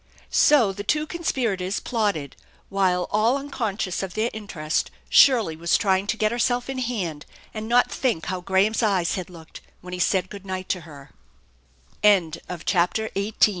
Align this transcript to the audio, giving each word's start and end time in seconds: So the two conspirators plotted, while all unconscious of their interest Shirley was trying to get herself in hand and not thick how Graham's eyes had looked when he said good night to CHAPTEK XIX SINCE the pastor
So 0.31 0.73
the 0.73 0.83
two 0.83 1.05
conspirators 1.05 1.79
plotted, 1.79 2.35
while 2.69 3.07
all 3.11 3.37
unconscious 3.37 4.01
of 4.01 4.15
their 4.15 4.31
interest 4.33 4.89
Shirley 5.09 5.55
was 5.55 5.77
trying 5.77 6.07
to 6.07 6.17
get 6.17 6.31
herself 6.31 6.71
in 6.71 6.79
hand 6.79 7.27
and 7.53 7.67
not 7.69 7.91
thick 7.91 8.25
how 8.25 8.41
Graham's 8.41 8.81
eyes 8.81 9.13
had 9.13 9.29
looked 9.29 9.61
when 9.81 9.93
he 9.93 9.99
said 9.99 10.31
good 10.31 10.43
night 10.43 10.69
to 10.69 10.79
CHAPTEK 10.81 11.13
XIX 11.13 12.01
SINCE 12.01 12.37
the 12.47 12.65
pastor 12.65 13.09